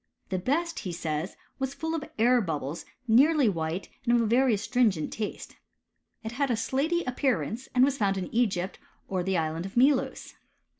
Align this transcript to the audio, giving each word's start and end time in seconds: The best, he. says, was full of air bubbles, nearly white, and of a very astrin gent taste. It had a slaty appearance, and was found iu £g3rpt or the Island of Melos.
The 0.29 0.39
best, 0.39 0.79
he. 0.79 0.91
says, 0.91 1.35
was 1.59 1.75
full 1.75 1.93
of 1.93 2.03
air 2.17 2.41
bubbles, 2.41 2.85
nearly 3.07 3.47
white, 3.47 3.87
and 4.03 4.15
of 4.15 4.21
a 4.23 4.25
very 4.25 4.55
astrin 4.55 4.89
gent 4.89 5.13
taste. 5.13 5.57
It 6.23 6.31
had 6.31 6.49
a 6.49 6.55
slaty 6.57 7.03
appearance, 7.05 7.69
and 7.75 7.85
was 7.85 7.99
found 7.99 8.17
iu 8.17 8.47
£g3rpt 8.47 8.75
or 9.07 9.21
the 9.21 9.37
Island 9.37 9.67
of 9.67 9.77
Melos. 9.77 10.33